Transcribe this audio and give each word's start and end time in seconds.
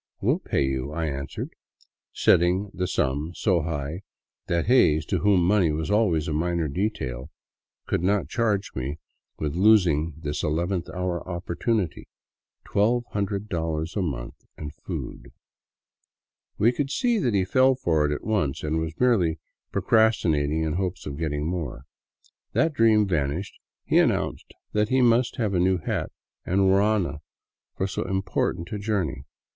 We 0.19 0.29
'11 0.29 0.39
pay 0.45 0.63
you," 0.63 0.91
I 0.91 1.05
answered, 1.05 1.51
setting 2.11 2.71
the 2.73 2.87
sum 2.87 3.33
high 3.45 3.97
so 3.97 4.01
that 4.47 4.65
Hays, 4.65 5.05
to 5.05 5.19
whom 5.19 5.45
money 5.45 5.71
was 5.71 5.91
always 5.91 6.27
a 6.27 6.33
minor 6.33 6.67
detail, 6.67 7.29
could 7.85 8.01
not 8.01 8.27
charge 8.27 8.73
me 8.73 8.97
with 9.37 9.53
losing 9.53 10.15
this 10.17 10.41
eleventh 10.41 10.89
hour 10.89 11.21
opportunity, 11.29 12.07
$1200 12.65 13.95
a 13.95 14.01
month, 14.01 14.33
and 14.57 14.73
food." 14.73 15.31
We 16.57 16.71
could 16.71 16.89
see 16.89 17.19
that 17.19 17.35
he" 17.35 17.45
fell 17.45 17.75
for 17.75 18.03
it" 18.03 18.11
at 18.11 18.23
once, 18.23 18.63
and 18.63 18.79
was 18.79 18.99
merely 18.99 19.37
pro 19.71 19.83
crastinating 19.83 20.63
in 20.65 20.71
the 20.71 20.77
hope 20.77 20.95
of 21.05 21.15
getting 21.19 21.45
more. 21.45 21.83
That 22.53 22.73
dream 22.73 23.05
vanished, 23.05 23.53
he 23.85 23.99
announced 23.99 24.51
that 24.71 24.89
he 24.89 25.03
must 25.03 25.35
have 25.35 25.53
a 25.53 25.59
new 25.59 25.77
hat 25.77 26.11
and 26.43 26.61
ruana 26.71 27.19
for" 27.77 27.85
so 27.85 28.01
important 28.05 28.71
a 28.71 28.79
journey." 28.79 29.25